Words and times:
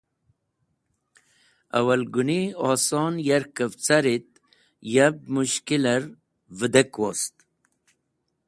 Awalgũni 1.77 2.39
oson 2.69 3.13
yarkvẽ 3.27 3.75
carit 3.85 4.27
yab 4.93 5.15
mushkilẽr 5.33 6.03
vẽdek 6.57 6.91
wost. 7.01 7.35